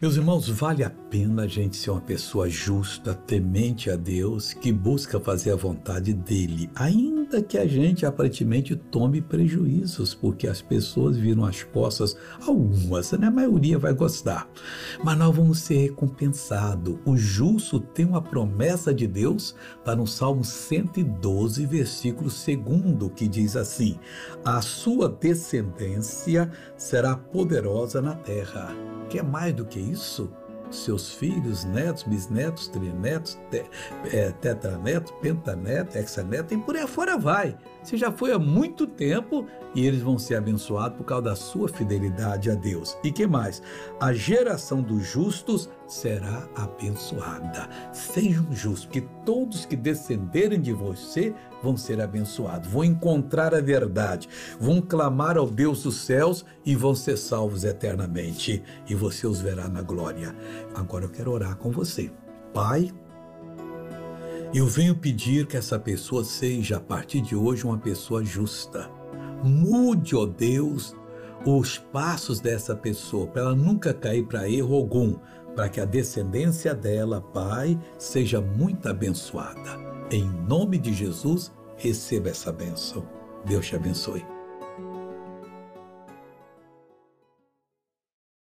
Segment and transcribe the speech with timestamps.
[0.00, 4.72] Meus irmãos, vale a pena a gente ser uma pessoa justa, temente a Deus, que
[4.72, 11.18] busca fazer a vontade dele, ainda que a gente aparentemente tome prejuízos, porque as pessoas
[11.18, 12.16] viram as costas,
[12.46, 13.26] algumas, né?
[13.26, 14.48] A maioria vai gostar.
[15.04, 16.98] Mas nós vamos ser recompensados.
[17.04, 23.54] O justo tem uma promessa de Deus, está no Salmo 112, versículo 2, que diz
[23.54, 23.98] assim:
[24.42, 28.74] A sua descendência será poderosa na terra
[29.10, 30.30] Quer mais do que isso?
[30.70, 33.64] Seus filhos, netos, bisnetos, trinetos, te,
[34.12, 37.58] é, tetranetos, pentanetos, hexanetos, e por aí fora vai.
[37.82, 41.68] Você já foi há muito tempo e eles vão ser abençoados por causa da sua
[41.68, 42.96] fidelidade a Deus.
[43.02, 43.60] E que mais?
[43.98, 47.68] A geração dos justos será abençoada.
[48.12, 51.32] Sejam justos, que todos que descenderem de você
[51.62, 54.28] vão ser abençoados, vão encontrar a verdade,
[54.58, 58.64] vão clamar ao Deus dos céus e vão ser salvos eternamente.
[58.88, 60.34] E você os verá na glória.
[60.74, 62.10] Agora eu quero orar com você.
[62.52, 62.90] Pai,
[64.52, 68.90] eu venho pedir que essa pessoa seja, a partir de hoje, uma pessoa justa.
[69.44, 70.96] Mude, ó Deus,
[71.46, 75.16] os passos dessa pessoa, para ela nunca cair para erro algum,
[75.60, 79.78] para que a descendência dela, Pai, seja muito abençoada.
[80.10, 83.06] Em nome de Jesus, receba essa bênção.
[83.44, 84.24] Deus te abençoe.